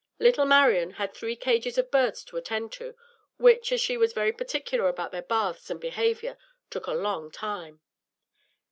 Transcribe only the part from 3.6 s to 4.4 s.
as she was very